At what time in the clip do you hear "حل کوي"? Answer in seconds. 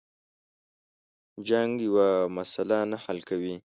3.03-3.55